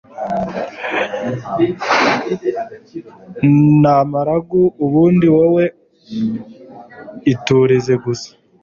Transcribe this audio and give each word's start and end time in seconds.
namaguru 3.81 4.61
ubundi 4.85 5.25
wowe 5.35 5.63
iturize 7.33 7.93
gusa 8.05 8.31